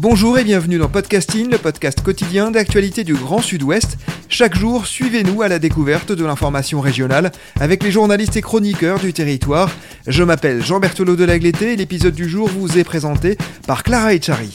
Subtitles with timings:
[0.00, 3.96] Bonjour et bienvenue dans Podcasting, le podcast quotidien d'actualité du Grand Sud-Ouest.
[4.28, 9.12] Chaque jour, suivez-nous à la découverte de l'information régionale avec les journalistes et chroniqueurs du
[9.12, 9.70] territoire.
[10.08, 13.38] Je m'appelle Jean Berthelot de Lagleté et l'épisode du jour vous est présenté
[13.68, 14.52] par Clara Echari.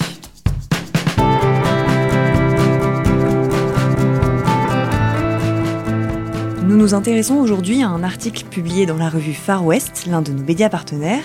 [6.69, 10.31] Nous nous intéressons aujourd'hui à un article publié dans la revue Far West, l'un de
[10.31, 11.23] nos médias partenaires,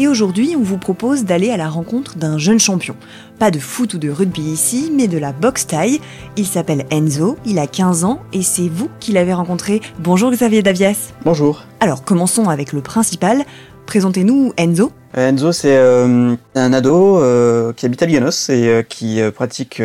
[0.00, 2.96] et aujourd'hui on vous propose d'aller à la rencontre d'un jeune champion.
[3.38, 6.00] Pas de foot ou de rugby ici, mais de la boxe taille.
[6.36, 9.82] Il s'appelle Enzo, il a 15 ans, et c'est vous qui l'avez rencontré.
[9.98, 11.12] Bonjour Xavier Davias.
[11.24, 11.64] Bonjour.
[11.80, 13.44] Alors commençons avec le principal.
[13.84, 14.90] Présentez-nous Enzo.
[15.18, 19.82] Euh, Enzo, c'est euh, un ado euh, qui habite à Biganos et qui pratique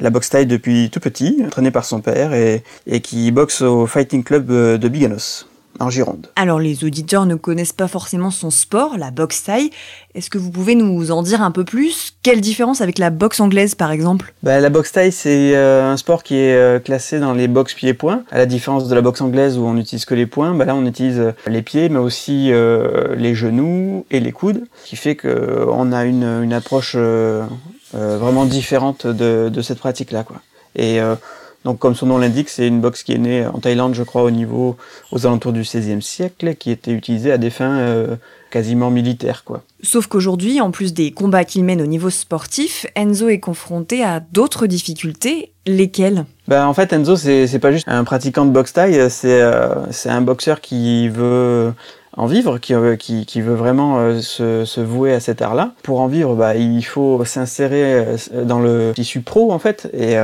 [0.00, 3.86] la boxe taille depuis tout petit, entraîné par son père et, et qui boxe au
[3.86, 5.47] Fighting Club de Biganos
[5.80, 6.26] en Gironde.
[6.36, 9.70] Alors les auditeurs ne connaissent pas forcément son sport, la boxe taille.
[10.14, 12.14] Est-ce que vous pouvez nous en dire un peu plus?
[12.22, 14.34] Quelle différence avec la boxe anglaise par exemple?
[14.42, 17.74] Bah, La boxe taille c'est euh, un sport qui est euh, classé dans les box
[17.74, 18.24] pieds-poings.
[18.30, 20.74] À la différence de la boxe anglaise où on n'utilise que les poings, bah, là
[20.74, 22.50] on utilise euh, les pieds mais aussi
[23.16, 26.96] les genoux et les coudes, ce qui fait qu'on a une, une approche
[27.92, 30.24] vraiment différente de, de cette pratique-là.
[30.24, 30.40] Quoi.
[30.76, 30.98] Et
[31.64, 34.22] donc, comme son nom l'indique, c'est une boxe qui est née en Thaïlande, je crois,
[34.22, 34.76] au niveau,
[35.10, 38.16] aux alentours du XVIe siècle, qui était utilisée à des fins euh,
[38.50, 39.62] quasiment militaires, quoi.
[39.82, 44.20] Sauf qu'aujourd'hui, en plus des combats qu'il mène au niveau sportif, Enzo est confronté à
[44.20, 45.52] d'autres difficultés.
[45.66, 46.24] Lesquelles?
[46.46, 49.74] Ben, En fait, Enzo, c'est pas juste un pratiquant de boxe thaï, c'est euh,
[50.06, 51.74] un boxeur qui veut
[52.16, 55.74] en vivre, qui, euh, qui, qui veut vraiment se, se, vouer à cet art-là.
[55.82, 58.06] Pour en vivre, bah, il faut s'insérer
[58.44, 60.16] dans le tissu pro, en fait, et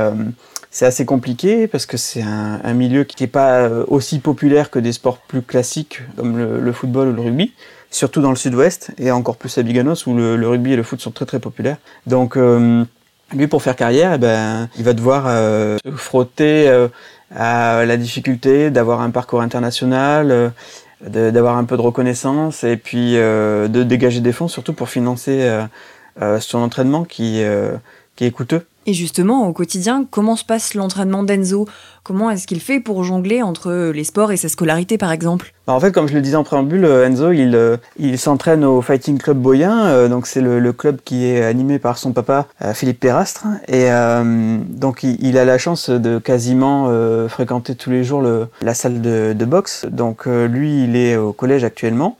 [0.75, 4.77] c'est assez compliqué parce que c'est un, milieu qui n'est pas euh, aussi populaire que
[4.77, 7.53] des sports plus classiques comme le, football ou le rugby,
[7.91, 10.99] surtout dans le sud-ouest et encore plus à Biganos où le, rugby et le foot
[10.99, 11.77] sont très très populaires.
[12.07, 12.83] Donc euh,
[13.33, 16.67] lui pour faire carrière, eh ben, il va devoir euh, se frotter
[17.33, 20.51] à la difficulté d'avoir un parcours international,
[20.99, 25.49] d'avoir un peu de reconnaissance et puis de dégager des fonds surtout pour financer
[26.41, 28.65] son entraînement qui est coûteux.
[28.87, 31.67] Et justement, au quotidien, comment se passe l'entraînement d'Enzo?
[32.03, 35.53] Comment est-ce qu'il fait pour jongler entre les sports et sa scolarité, par exemple?
[35.65, 38.63] Bah, En fait, comme je le disais en préambule, euh, Enzo, il, euh, il s'entraîne
[38.63, 39.87] au Fighting Club Boyen.
[39.87, 43.47] Euh, donc, c'est le, club qui est animé par son papa, Philippe Perastre.
[43.67, 43.87] Et
[44.69, 46.89] donc, il, a la chance de quasiment
[47.29, 48.21] fréquenter tous les jours
[48.61, 49.85] la salle de boxe.
[49.89, 52.17] Donc, lui, il est au collège actuellement.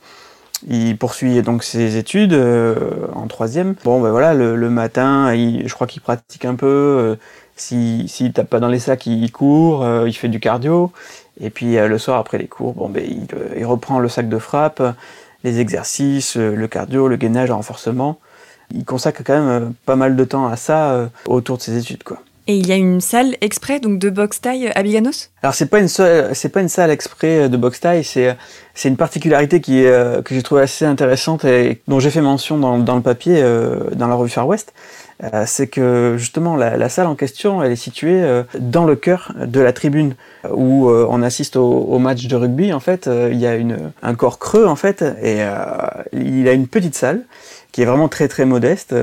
[0.66, 3.74] Il poursuit donc ses études euh, en troisième.
[3.84, 6.66] Bon, ben voilà, le, matin, je crois qu'il pratique un peu.
[6.66, 7.16] Euh,
[7.56, 10.92] S'il si, tape pas dans les sacs, il, court, euh, il fait du cardio.
[11.40, 14.28] Et puis euh, le soir, après les cours, bon, ben, il, il, reprend le sac
[14.28, 14.82] de frappe,
[15.44, 18.18] les exercices, le cardio, le gainage, le renforcement.
[18.74, 22.18] Il consacre quand même pas mal de temps à ça autour de ses études, quoi.
[22.48, 25.30] Et il y a une salle exprès donc de boxe taille à Biganos?
[25.42, 28.36] Alors c'est pas une c'est pas une salle exprès de boxe taille, c'est
[28.72, 32.56] c'est une particularité qui euh, que j'ai trouvé assez intéressante et dont j'ai fait mention
[32.56, 34.74] dans, dans le papier euh, dans la revue Far West.
[35.24, 38.22] Euh, c'est que justement la, la, salle en question, elle est située
[38.60, 40.14] dans le cœur de la tribune
[40.52, 42.72] où on assiste au, au, match de rugby.
[42.72, 45.42] En fait, il y a une, un corps creux en fait et
[46.12, 47.22] il a une petite salle
[47.72, 48.94] qui est vraiment très très modeste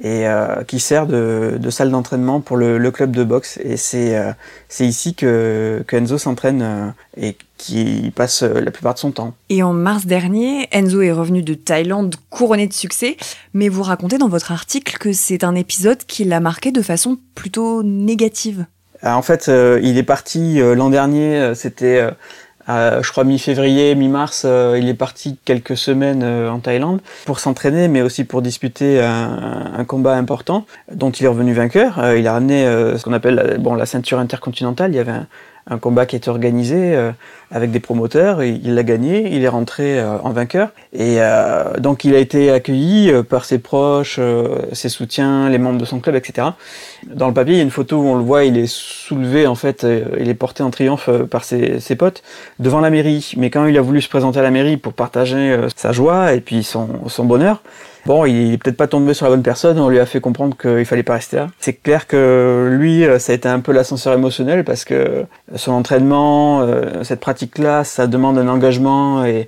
[0.00, 3.58] et euh, qui sert de, de salle d'entraînement pour le, le, club de boxe.
[3.62, 4.32] Et c'est euh,
[4.68, 9.10] c'est ici que, que Enzo s'entraîne euh, et qui passe euh, la plupart de son
[9.10, 9.34] temps.
[9.48, 13.16] Et en mars dernier, Enzo est revenu de Thaïlande couronné de succès,
[13.54, 17.16] mais vous racontez dans votre article que c'est un épisode qui l'a marqué de façon
[17.34, 18.66] plutôt négative.
[19.02, 19.48] En fait,
[19.82, 22.02] il est parti l'an dernier, c'était
[22.68, 27.88] je crois mi-février, mi-mars, euh, il est parti quelques semaines euh, en Thaïlande pour s'entraîner,
[27.88, 31.98] mais aussi pour disputer un, un, combat important dont il est revenu vainqueur.
[31.98, 34.92] Euh, il a ramené ce qu'on appelle bon la ceinture intercontinentale.
[34.92, 35.26] Il y avait un,
[35.68, 37.10] un combat qui été organisé euh,
[37.50, 42.04] avec des promoteurs, il l'a gagné, il est rentré euh, en vainqueur, et euh, donc
[42.04, 44.18] il a été accueilli par ses proches,
[44.72, 46.48] ses soutiens, les membres de son club, etc.
[47.06, 49.46] Dans le papier, il y a une photo où on le voit, il est soulevé
[49.46, 49.86] en fait,
[50.18, 52.22] il est porté en triomphe par ses, ses, potes
[52.58, 55.56] devant la mairie, mais quand il a voulu se présenter à la mairie pour partager
[55.76, 57.62] sa joie et puis son, son bonheur,
[58.06, 60.56] Bon, il est peut-être pas tombé sur la bonne personne, on lui a fait comprendre
[60.56, 61.48] qu'il fallait pas rester là.
[61.58, 65.24] C'est clair que lui, euh, ça a été un peu l'ascenseur émotionnel parce que
[65.56, 69.46] son entraînement, euh, cette pratique-là, ça demande un engagement et,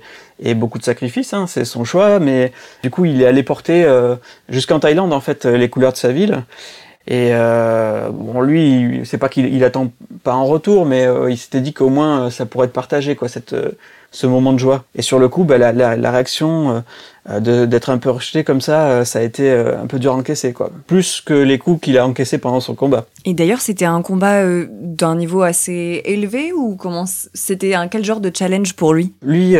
[0.53, 2.53] beaucoup de sacrifices, hein, c'est son choix, mais
[2.83, 4.15] du coup, il est allé porter euh,
[4.47, 6.43] jusqu'en Thaïlande, en fait, les couleurs de sa ville.
[7.07, 9.91] Et euh, bon, lui, c'est pas qu'il il attend
[10.23, 13.27] pas en retour, mais euh, il s'était dit qu'au moins ça pourrait être partagé, quoi,
[13.27, 13.55] cette
[14.11, 14.83] ce moment de joie.
[14.95, 16.83] Et sur le coup, bah, la, la, la réaction
[17.29, 20.13] euh, d'être un peu rejeté comme ça, euh, ça a été euh, un peu dur
[20.13, 20.71] à encaisser, quoi.
[20.87, 23.05] Plus que les coups qu'il a encaissés pendant son combat.
[23.25, 28.19] Et d'ailleurs, c'était un combat d'un niveau assez élevé ou comment c'était un quel genre
[28.19, 29.13] de challenge pour lui?
[29.21, 29.55] Lui,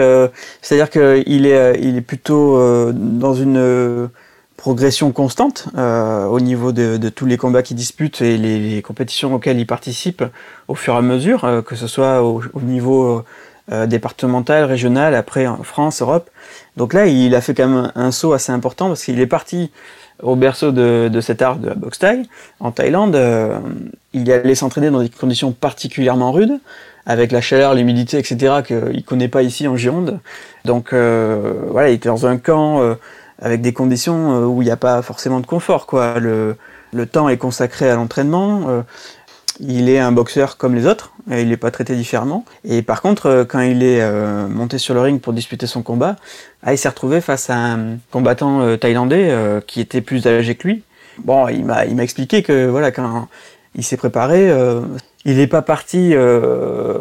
[0.62, 2.57] c'est-à-dire qu'il est, il est plutôt
[2.94, 4.10] dans une
[4.57, 9.34] progression constante au niveau de, de, tous les combats qu'il dispute et les, les, compétitions
[9.34, 10.24] auxquelles il participe
[10.68, 13.24] au fur et à mesure, que ce soit au, au niveau
[13.71, 16.30] euh, départementale, régionale, après en France, Europe.
[16.77, 19.71] Donc là, il a fait quand même un, saut assez important parce qu'il est parti
[20.21, 22.24] au berceau de, de, cet art de la boxe thaï,
[22.60, 23.16] en Thaïlande.
[23.16, 23.60] Euh,
[24.13, 26.60] il allait s'entraîner dans des conditions particulièrement rudes,
[27.06, 30.19] avec la chaleur, l'humidité, etc., qu'il connaît pas ici en Gironde.
[30.66, 32.95] Donc euh, voilà, il était dans un camp euh,
[33.39, 35.86] avec des conditions où il n'y a pas forcément de confort.
[35.86, 36.19] Quoi.
[36.19, 36.56] Le,
[36.92, 38.83] le temps est consacré à l'entraînement
[39.59, 42.45] il est un boxeur comme les autres, il n'est pas traité différemment.
[42.63, 45.81] Et par contre, euh, quand il est euh, monté sur le ring pour disputer son
[45.81, 46.15] combat,
[46.63, 49.33] ah, il s'est retrouvé face à un combattant euh, thaïlandais
[49.67, 50.83] qui était plus âgé que lui.
[51.19, 53.27] Bon, il m'a, il m'a expliqué que voilà, quand
[53.75, 54.51] il s'est préparé,
[55.25, 56.13] il n'est pas parti.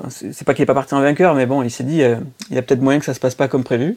[0.09, 2.03] c'est pas qu'il n'est pas parti en vainqueur, mais bon, il s'est dit,
[2.51, 3.97] il y a peut-être moyen que ça se passe pas comme prévu.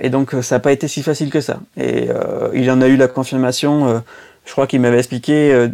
[0.00, 1.60] Et donc, ça n'a pas été si facile que ça.
[1.76, 2.08] Et
[2.54, 4.02] il en a eu la confirmation.
[4.44, 5.68] je crois qu'il m'avait expliqué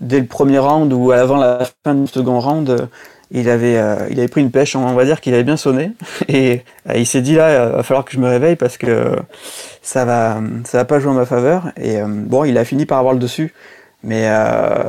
[0.00, 2.86] dès le premier round ou avant la fin du second round, euh,
[3.30, 5.92] il avait, euh, il avait pris une pêche, on va dire qu'il avait bien sonné.
[6.28, 9.16] Et euh, il s'est dit là, il va falloir que je me réveille parce que
[9.82, 11.70] ça va, ça va pas jouer en ma faveur.
[11.76, 13.52] Et bon, il a fini par avoir le dessus,
[14.02, 14.28] mais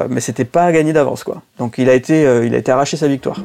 [0.10, 1.42] mais c'était pas gagné d'avance quoi.
[1.60, 3.42] Donc il a été, il a été arraché sa victoire.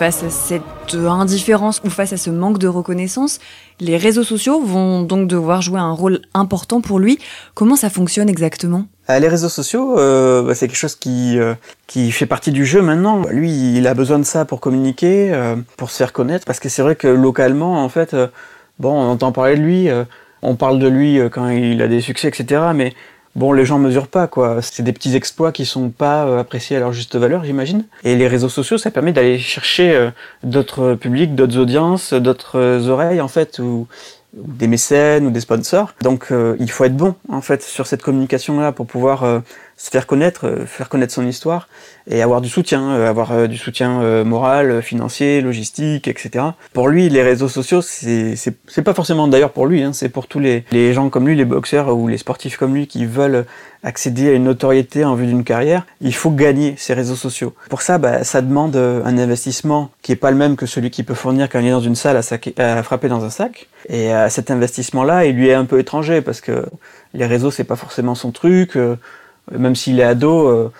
[0.00, 3.38] Face à cette indifférence ou face à ce manque de reconnaissance,
[3.80, 7.18] les réseaux sociaux vont donc devoir jouer un rôle important pour lui.
[7.52, 8.86] Comment ça fonctionne exactement?
[9.10, 11.52] Euh, les réseaux sociaux, euh, bah, c'est quelque chose qui, euh,
[11.86, 13.24] qui fait partie du jeu maintenant.
[13.28, 15.38] Lui, il a besoin de ça pour communiquer,
[15.76, 18.16] pour se faire connaître, parce que c'est vrai que localement, en fait,
[18.78, 19.88] bon, on entend parler de lui,
[20.40, 22.62] on parle de lui quand il a des succès, etc.
[23.34, 24.60] bon, les gens mesurent pas, quoi.
[24.62, 27.84] C'est des petits exploits qui sont pas euh, appréciés à leur juste valeur, j'imagine.
[28.04, 30.10] Et les réseaux sociaux, ça permet d'aller chercher euh,
[30.42, 33.86] d'autres publics, d'autres audiences, d'autres euh, oreilles, en fait, ou
[34.32, 35.92] des mécènes ou des sponsors.
[36.02, 36.28] Donc
[36.60, 39.42] il faut être bon en fait sur cette communication là pour pouvoir
[39.80, 41.66] se faire connaître, euh, faire connaître son histoire
[42.06, 46.44] et avoir du soutien, euh, avoir euh, du soutien moral, financier, logistique, etc.
[46.74, 50.38] Pour lui, les réseaux sociaux, c'est pas forcément d'ailleurs pour lui, hein, c'est pour tous
[50.38, 53.46] les, les gens comme lui, les boxeurs ou les sportifs comme lui qui veulent
[53.82, 55.86] accéder à une notoriété en vue d'une carrière.
[56.02, 57.54] Il faut gagner ces réseaux sociaux.
[57.70, 61.06] Pour ça, bah, ça demande un investissement qui est pas le même que celui qu'il
[61.06, 63.68] peut fournir quand il est dans une salle à, à frapper dans un sac.
[63.88, 66.66] Et cet investissement-là, il lui est un peu étranger parce que
[67.14, 68.76] les réseaux, c'est pas forcément son truc
[69.50, 70.72] même s'il est ado, euh,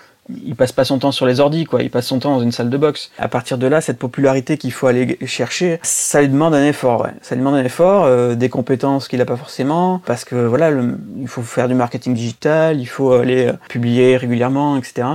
[0.45, 1.81] il passe pas son temps sur les ordis, quoi.
[1.81, 3.11] Il passe son temps dans une salle de boxe.
[3.17, 7.01] À partir de là, cette popularité qu'il faut aller chercher, ça lui demande un effort,
[7.01, 7.11] ouais.
[7.21, 10.71] Ça lui demande un effort, euh, des compétences qu'il a pas forcément, parce que voilà,
[11.19, 15.07] il faut faire du marketing digital, il faut aller euh, publier régulièrement, etc.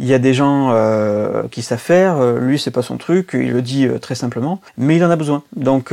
[0.00, 3.50] Il y a des gens euh, qui savent faire, lui c'est pas son truc, il
[3.50, 5.42] le dit très simplement, mais il en a besoin.
[5.56, 5.92] Donc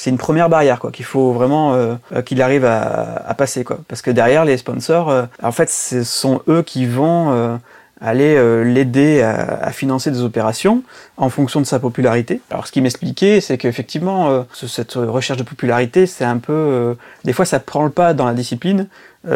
[0.00, 3.80] c'est une première barrière quoi qu'il faut vraiment euh, euh, qu'il arrive à, passer quoi
[3.86, 7.58] parce que derrière les sponsors euh, en fait ce sont eux qui vont
[8.00, 10.82] aller l'aider à, financer des opérations
[11.18, 12.40] en fonction de sa popularité.
[12.50, 16.96] Alors ce qui m'expliquait, c'est qu'effectivement, cette recherche de popularité, c'est un peu...
[17.24, 18.86] des fois, ça prend le pas dans la discipline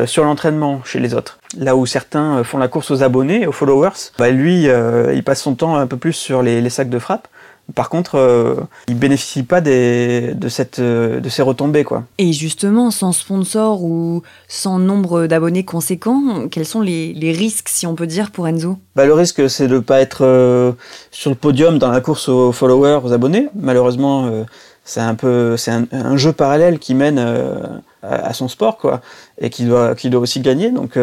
[0.07, 1.39] sur l'entraînement chez les autres.
[1.59, 5.55] Là où certains font la course aux abonnés, aux followers, bah lui, il passe son
[5.55, 7.29] temps un peu plus sur les sacs de frappe
[7.75, 8.57] par contre, euh,
[8.89, 11.85] ils bénéficient pas des, de, cette, euh, de ces retombées.
[11.85, 12.05] Quoi.
[12.19, 17.87] Et justement, sans sponsor ou sans nombre d'abonnés conséquents, quels sont les, les, risques, si
[17.87, 18.79] on peut dire, pour Enzo?
[18.95, 20.73] Bah, Le risque, c'est de ne pas être euh,
[21.11, 23.49] sur le podium dans la course aux followers, aux abonnés.
[23.55, 24.45] Malheureusement, euh,
[24.85, 27.57] c'est un peu c'est un, un, jeu parallèle qui mène euh,
[28.03, 29.01] à, à, son sport quoi,
[29.41, 30.71] et qui doit, qui doit aussi gagner.
[30.71, 30.99] Donc,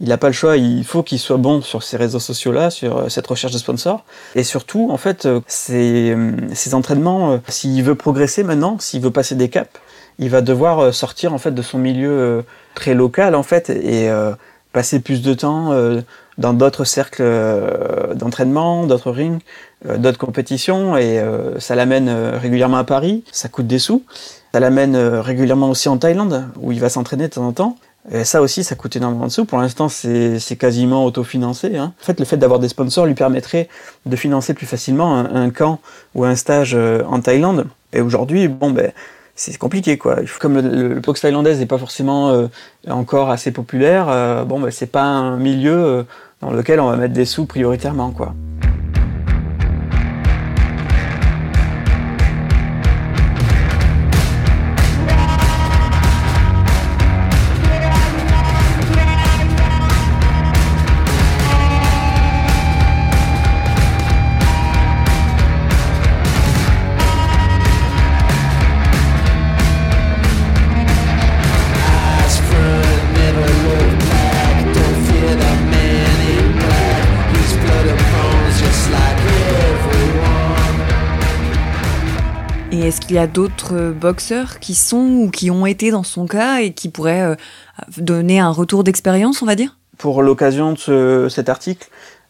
[0.00, 2.96] il n'a pas le choix, il faut qu'il soit bon sur ces réseaux sociaux-là, sur
[2.96, 4.04] euh, cette recherche de sponsors.
[4.34, 6.16] Et surtout, en fait, ces,
[6.54, 9.70] ces entraînements, s'il veut progresser maintenant, s'il veut passer des caps,
[10.18, 14.10] il va devoir sortir en fait de son milieu très local en fait et
[14.70, 15.72] passer plus de temps
[16.36, 17.24] dans d'autres cercles
[18.14, 19.38] d'entraînement, d'autres rings,
[19.96, 21.24] d'autres compétitions et
[21.58, 24.04] ça l'amène régulièrement à Paris, ça coûte des sous.
[24.52, 27.76] Ça l'amène euh, régulièrement aussi en Thaïlande, où il va s'entraîner de temps en temps.
[28.10, 29.44] Et ça aussi, ça coûte énormément de sous.
[29.44, 31.76] Pour l'instant, c'est quasiment autofinancé.
[31.76, 31.92] Hein.
[32.00, 33.68] En fait, le fait d'avoir des sponsors lui permettrait
[34.06, 35.80] de financer plus facilement un, camp
[36.14, 37.66] ou un stage euh, en Thaïlande.
[37.92, 38.92] Et aujourd'hui, bon, ben,
[39.34, 40.16] c'est compliqué, quoi.
[40.40, 42.46] Comme le, le, boxe thaïlandais n'est pas forcément euh,
[42.88, 46.06] encore assez populaire, bon, ben, c'est pas un milieu
[46.40, 48.34] dans lequel on va mettre des sous prioritairement, quoi.
[83.10, 86.72] Qu'il y a d'autres boxeurs qui sont ou qui ont été dans son cas et
[86.72, 87.34] qui pourraient euh,
[87.96, 89.76] donner un retour d'expérience, on va dire?
[89.98, 91.88] Pour l'occasion de cet article,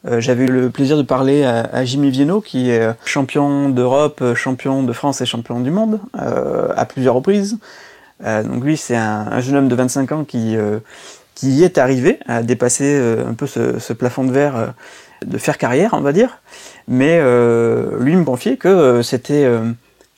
[0.09, 4.25] euh, j'avais eu le plaisir de parler à, Jimmy Vienno, qui est euh, champion d'Europe,
[4.35, 7.59] champion de France et champion du monde à plusieurs reprises.
[8.25, 10.57] donc lui, c'est un, jeune homme de 25 ans qui,
[11.35, 14.73] qui y est arrivé à dépasser un peu ce, ce, plafond de verre
[15.27, 16.39] de faire carrière, on va dire.
[16.89, 17.21] Mais
[17.99, 19.47] lui me confiait que c'était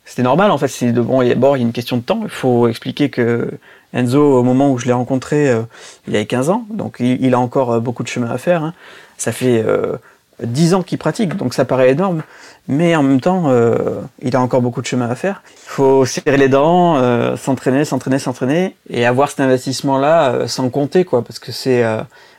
[0.05, 0.69] c'était normal en fait.
[0.69, 2.21] C'est bon, d'abord il y a une question de temps.
[2.25, 3.51] Il faut expliquer que
[3.93, 5.63] Enzo, au moment où je l'ai rencontré, euh,
[6.09, 8.65] il avait 15 ans, donc il, a encore euh, beaucoup de chemin à faire.
[8.65, 8.75] Hein.
[9.19, 9.97] Ça fait euh,
[10.43, 12.23] 10 ans qu'il pratique, donc ça paraît énorme.
[12.69, 15.43] Mais en même temps, euh, il a encore beaucoup de chemin à faire.
[15.67, 16.97] Il faut serrer les dents,
[17.37, 21.85] s'entraîner, s'entraîner, s'entraîner, et avoir cet investissement-là sans compter, quoi, parce que c'est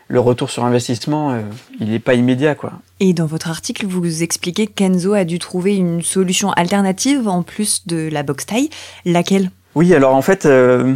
[0.08, 1.42] le retour sur investissement, euh,
[1.80, 2.56] il n'est pas immédiat.
[2.56, 2.74] quoi.
[3.00, 7.88] Et dans votre article, vous expliquez qu'Enzo a dû trouver une solution alternative en plus
[7.88, 8.70] de la boxe taille.
[9.06, 9.52] Laquelle?
[9.76, 10.96] Oui, alors en fait, euh,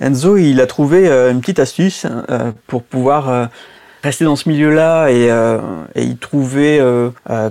[0.00, 2.06] Enzo, il a trouvé euh, une petite astuce
[2.66, 3.48] pour pouvoir
[4.02, 5.28] rester dans ce milieu-là et,
[5.94, 6.80] et, y trouver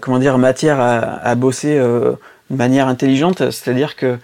[0.01, 2.17] comment dire, matière à, à bosser de
[2.55, 3.51] manière intelligente.
[3.51, 4.17] C'est-à-dire que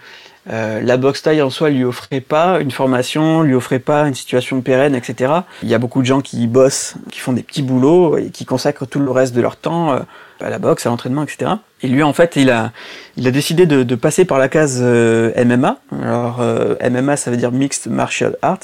[0.50, 4.14] euh, la boxe taille en soi lui offrait pas une formation, lui offrait pas une
[4.14, 5.32] situation pérenne, etc.
[5.62, 8.44] Il y a beaucoup de gens qui bossent, qui font des petits boulots et qui
[8.44, 10.00] consacrent tout le reste de leur temps euh,
[10.40, 11.52] à la boxe, à l'entraînement, etc.
[11.82, 12.72] Et lui, en fait, il a,
[13.16, 15.78] il a décidé de, de passer par la case euh, MMA.
[16.02, 16.42] Alors,
[16.82, 18.58] MMA, ça veut dire Mixed Martial Art.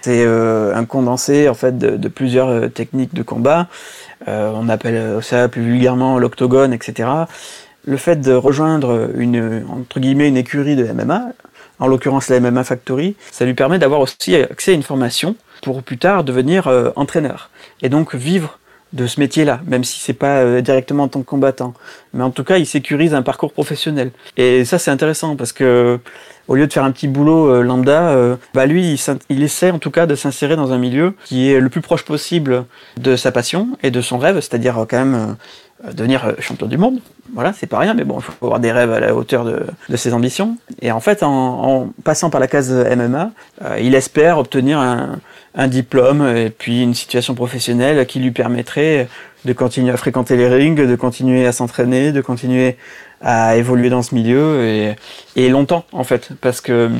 [0.00, 3.68] C'est un condensé, en fait, de, de plusieurs techniques de combat.
[4.26, 7.06] on appelle ça plus vulgairement l'octogone, etc
[7.84, 11.32] le fait de rejoindre une, entre guillemets, une écurie de MMA,
[11.78, 15.82] en l'occurrence la MMA Factory, ça lui permet d'avoir aussi accès à une formation pour
[15.82, 17.50] plus tard devenir euh, entraîneur.
[17.82, 18.58] Et donc vivre
[18.92, 21.74] de ce métier-là, même si c'est pas euh, directement en tant que combattant.
[22.14, 24.10] Mais en tout cas, il sécurise un parcours professionnel.
[24.36, 25.98] Et ça, c'est intéressant parce que
[26.48, 28.16] au lieu de faire un petit boulot euh, lambda,
[28.52, 31.68] bah lui, il, essaie en tout cas de s'insérer dans un milieu qui est le
[31.68, 32.64] plus proche possible
[32.98, 35.36] de sa passion et de son rêve, c'est-à-dire quand même
[35.94, 37.00] devenir champion du monde
[37.34, 39.96] voilà, c'est pas rien, mais bon, il faut avoir des rêves à la hauteur de,
[39.96, 40.56] ses ambitions.
[40.80, 43.30] Et en fait, en, passant par la case MMA,
[43.64, 45.18] euh, il espère obtenir un,
[45.68, 49.08] diplôme et puis une situation professionnelle qui lui permettrait
[49.44, 52.76] de continuer à fréquenter les rings, de continuer à s'entraîner, de continuer
[53.20, 54.96] à évoluer dans ce milieu et,
[55.36, 56.90] et longtemps en fait, parce que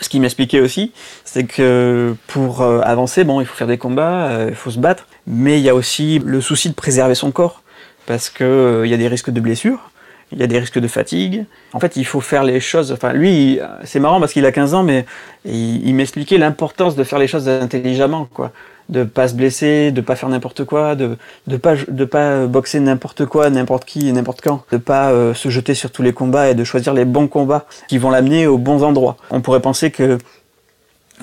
[0.00, 0.92] ce qui m'expliquait aussi,
[1.24, 4.78] c'est que pour euh, avancer, bon, il faut faire des combats, euh, il faut se
[4.78, 7.62] battre, mais il y a aussi le souci de préserver son corps.
[8.06, 9.90] Parce que euh, il y a des risques de blessures,
[10.34, 11.44] il y a des risques de fatigue.
[11.72, 12.92] En fait, il faut faire les choses.
[12.92, 15.06] Enfin, lui, c'est marrant parce qu'il a 15 ans, mais
[15.44, 18.52] il, m'expliquait l'importance de faire les choses intelligemment, quoi.
[18.90, 22.80] De pas se blesser, de pas faire n'importe quoi, de de pas de pas boxer
[22.80, 26.50] n'importe quoi, n'importe qui, n'importe quand, de pas euh, se jeter sur tous les combats
[26.50, 29.16] et de choisir les bons combats qui vont l'amener aux bons endroits.
[29.30, 30.18] On pourrait penser que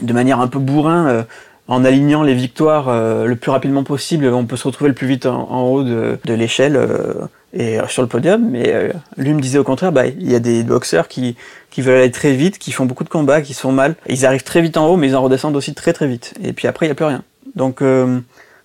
[0.02, 1.24] de manière un peu bourrin, euh,
[1.68, 5.08] en alignant les victoires euh, le plus rapidement possible, on peut se retrouver le plus
[5.08, 7.14] vite en, haut de, l'échelle euh,
[7.54, 8.50] et sur le podium.
[8.50, 11.36] Mais euh, lui me disait au contraire, bah, il y a des boxeurs qui,
[11.70, 13.96] qui veulent aller très vite, qui font beaucoup de combats, qui sont mal.
[14.08, 16.34] Ils arrivent très vite en haut, mais ils en redescendent aussi très très vite.
[16.44, 17.24] Et puis après, il n'y a plus rien.
[17.56, 17.84] Donc,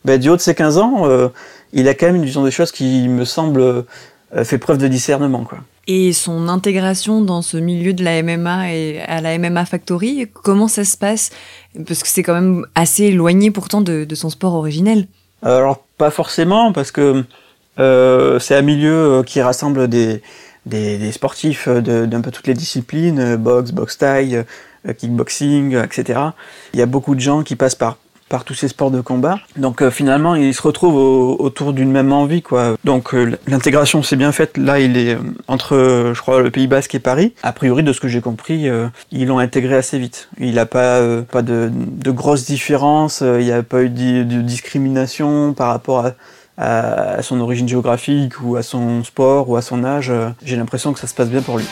[0.05, 1.31] bah, du haut de ses 15 ans,
[1.73, 3.85] il a quand même une vision des choses qui me semble
[4.45, 5.45] fait preuve de discernement.
[5.45, 5.59] Quoi.
[5.88, 10.66] Et son intégration dans ce milieu de la MMA et à la MMA Factory, comment
[10.66, 11.31] ça se passe?
[11.87, 15.07] Parce que c'est quand même assez éloigné pourtant de, son sport originel.
[15.43, 17.23] Alors pas forcément, parce que euh,
[17.78, 20.23] c'est un milieu euh, qui rassemble des,
[20.66, 24.45] des, sportifs d'un peu toutes les disciplines, boxe, boxe taille,
[24.97, 26.21] kickboxing, etc.
[26.75, 29.38] Il y a beaucoup de gens qui passent par par tous ces sports de combat.
[29.56, 30.97] Donc euh, finalement, il se retrouve
[31.40, 32.76] autour d'une même envie, quoi.
[32.85, 34.56] Donc euh, l'intégration s'est bien faite.
[34.56, 35.18] Là, il est euh,
[35.49, 37.35] entre, je crois, le Pays Basque et Paris.
[37.42, 38.68] A priori, de ce que j'ai compris,
[39.12, 40.28] ils l'ont intégré assez vite.
[40.38, 43.23] Il n'a pas pas de, de, grosses différences.
[43.23, 46.12] il n'y a pas eu de, discrimination par rapport à,
[46.57, 50.13] à son origine géographique ou à son sport ou à son âge.
[50.45, 51.67] J'ai l'impression que ça se passe bien pour lui.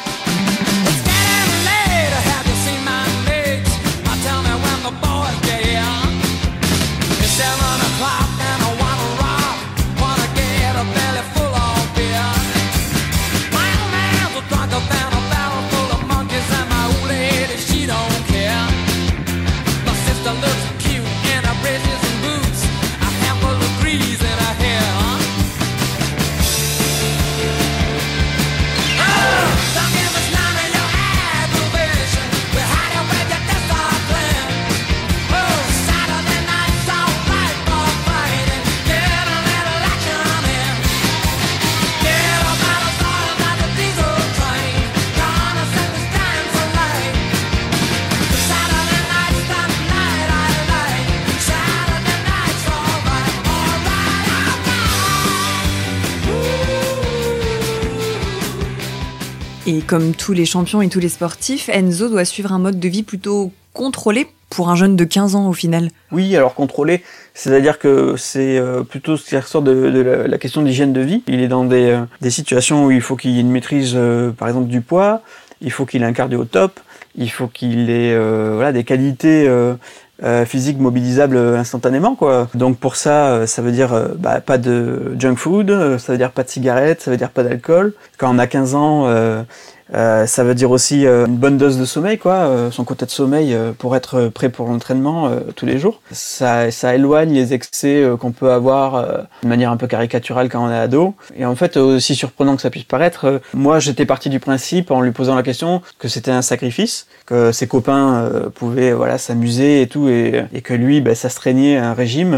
[59.86, 63.02] Comme tous les champions et tous les sportifs, Enzo doit suivre un mode de vie
[63.02, 65.90] plutôt contrôlé pour un jeune de 15 ans au final.
[66.12, 67.02] Oui, alors contrôlé,
[67.34, 71.22] c'est-à-dire que c'est euh, plutôt ce qui ressort de, la, question d'hygiène de vie.
[71.26, 73.94] Il est dans des, euh, des situations où il faut qu'il y ait une maîtrise,
[73.96, 75.22] euh, par exemple, du poids,
[75.60, 76.80] il faut qu'il ait un cardio top,
[77.16, 82.48] il faut qu'il ait voilà, des qualités euh, physique mobilisable instantanément quoi.
[82.54, 86.42] Donc pour ça, ça veut dire bah, pas de junk food, ça veut dire pas
[86.42, 87.94] de cigarettes, ça veut dire pas d'alcool.
[88.18, 89.44] Quand on a 15 ans,
[89.92, 93.04] euh, ça veut dire aussi euh, une bonne dose de sommeil, quoi, euh, son quota
[93.06, 96.00] de sommeil pour être prêt pour l'entraînement tous les jours.
[96.10, 100.70] Ça, ça éloigne les excès qu'on peut avoir de manière un peu caricaturale quand on
[100.70, 101.14] est ado.
[101.36, 105.00] Et en fait, aussi surprenant que ça puisse paraître, moi j'étais parti du principe en
[105.00, 109.86] lui posant la question que c'était un sacrifice, que ses copains pouvaient voilà s'amuser et
[109.86, 112.34] tout, et, et, que lui, bah, ça se traînait un régime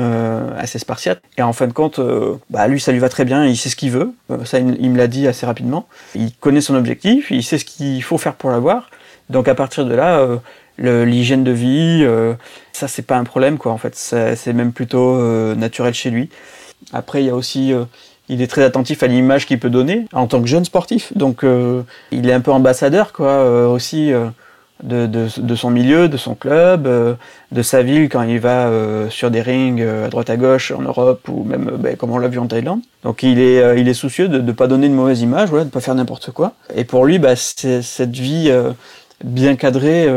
[0.58, 1.20] assez spartiate.
[1.36, 2.00] Et en fin de compte,
[2.50, 4.12] bah, lui ça lui va très bien, il sait ce qu'il veut.
[4.44, 5.86] ça, il me l'a dit assez rapidement.
[6.14, 8.90] Il connaît son objectif il sait ce qu'il faut faire pour l'avoir.
[9.30, 10.18] Donc à partir de là,
[10.84, 12.34] euh, l'hygiène de vie, euh,
[12.72, 13.72] ça c'est pas un problème quoi.
[13.72, 16.30] En fait, c'est même plutôt euh, naturel chez lui.
[16.92, 17.72] Après, il y a aussi,
[18.28, 21.12] il est très attentif à l'image qu'il peut donner en tant que jeune sportif.
[21.16, 21.44] Donc
[22.10, 24.12] il est un peu ambassadeur quoi aussi
[24.82, 27.14] de, de, de, son milieu, de son club, euh,
[27.50, 30.70] de sa ville quand il va euh, sur des rings euh, à droite à gauche
[30.70, 32.80] en Europe ou même ben, comme on l'a vu en Thaïlande.
[33.02, 35.70] Donc il est, il est soucieux de ne pas donner une mauvaise image, voilà, de
[35.70, 36.52] pas faire n'importe quoi.
[36.74, 38.52] Et pour lui, bah, cette vie
[39.24, 40.08] bien cadrée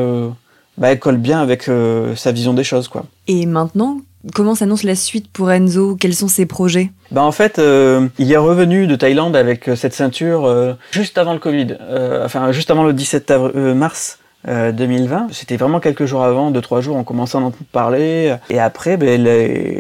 [0.78, 1.70] bah, elle colle bien avec
[2.16, 2.88] sa vision des choses.
[2.88, 3.06] Quoi.
[3.28, 4.00] Et maintenant,
[4.36, 5.96] Comment s'annonce la suite pour Enzo?
[5.96, 6.92] Quels sont ses projets?
[7.10, 11.78] Bah En fait, il est revenu de Thaïlande avec cette ceinture juste avant le Covid,
[12.26, 13.32] enfin juste avant le 17
[13.76, 15.16] mars 2020.
[15.16, 18.36] Euh, C'était vraiment quelques jours avant, deux trois jours, on commençait à en parler.
[18.50, 19.24] Et après, ben,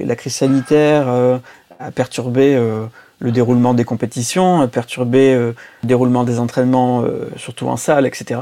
[0.05, 1.37] la crise sanitaire euh,
[1.79, 2.85] a perturbé euh,
[3.19, 7.03] le déroulement des compétitions, a perturbé le déroulement des entraînements,
[7.35, 8.39] surtout en salle, etc.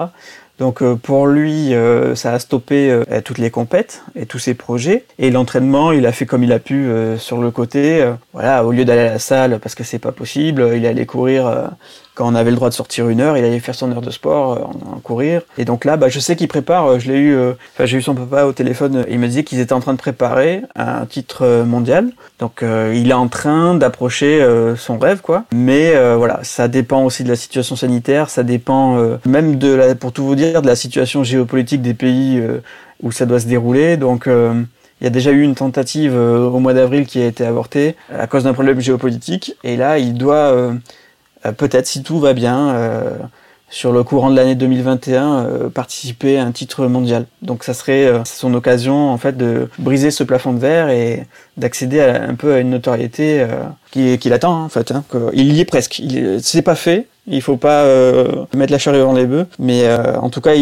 [0.60, 1.74] Donc pour lui,
[2.14, 5.06] ça a stoppé toutes les compètes et tous ses projets.
[5.18, 8.08] Et l'entraînement, il a fait comme il a pu sur le côté.
[8.34, 11.72] voilà, au lieu d'aller à la salle parce que c'est pas possible, il allé courir
[12.18, 14.10] quand on avait le droit de sortir une heure, il allait faire son heure de
[14.10, 15.44] sport, euh, en, courir.
[15.60, 18.00] Et donc là, bah, je sais qu'il prépare, euh, je l'ai eu, euh, enfin, j'ai
[18.00, 21.06] eu son papa au téléphone, il me disait qu'ils étaient en train de préparer un
[21.06, 22.10] titre mondial.
[22.40, 24.46] Donc il est en train d'approcher
[24.78, 25.46] son rêve, quoi.
[25.54, 30.12] Mais voilà, ça dépend aussi de la situation sanitaire, ça dépend même de la, pour
[30.12, 32.42] tout vous dire, de la situation géopolitique des pays
[33.02, 33.98] où ça doit se dérouler.
[33.98, 37.96] Donc il y a déjà eu une tentative au mois d'avril qui a été avortée
[38.16, 39.56] à cause d'un problème géopolitique.
[39.64, 40.74] Et là, il doit euh,
[41.52, 43.12] peut-être si tout va bien, euh,
[43.70, 47.26] sur le courant de l'année 2021, euh, participer à un titre mondial.
[47.42, 51.26] Donc ça serait son occasion en fait de briser ce plafond de verre et
[51.58, 53.46] d'accéder un peu à une notoriété
[53.92, 54.92] qui, qui l'attend en fait.
[54.92, 56.02] Hein, il y est presque.
[56.42, 57.08] C'est pas fait.
[57.28, 57.86] Il faut pas
[58.56, 59.84] mettre la charrue dans les bœufs, mais
[60.16, 60.54] en tout cas,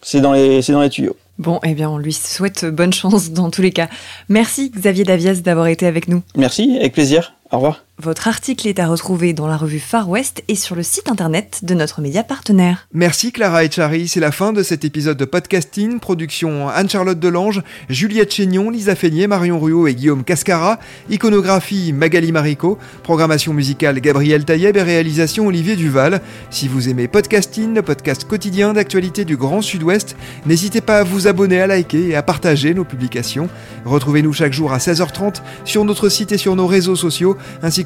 [0.00, 1.16] c'est dans les c'est dans les tuyaux.
[1.38, 3.88] Bon, eh bien, on lui souhaite bonne chance dans tous les cas.
[4.28, 6.22] Merci Xavier Davias d'avoir été avec nous.
[6.36, 7.34] Merci, avec plaisir.
[7.52, 7.84] Au revoir.
[8.00, 11.64] Votre article est à retrouver dans la revue Far West et sur le site internet
[11.64, 12.86] de notre média partenaire.
[12.92, 15.98] Merci Clara Echari, c'est la fin de cet épisode de podcasting.
[15.98, 20.78] Production Anne-Charlotte Delange, Juliette Chénion, Lisa Feignet, Marion Ruot et Guillaume Cascara.
[21.10, 22.78] Iconographie Magali Marico.
[23.02, 26.20] Programmation musicale Gabriel Taïeb et réalisation Olivier Duval.
[26.50, 30.14] Si vous aimez podcasting, le podcast quotidien d'actualité du Grand Sud-Ouest,
[30.46, 33.48] n'hésitez pas à vous abonner, à liker et à partager nos publications.
[33.84, 37.82] Retrouvez-nous chaque jour à 16h30 sur notre site et sur nos réseaux sociaux, ainsi